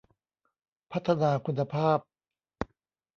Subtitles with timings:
[0.91, 1.99] พัฒนาคุณภาพ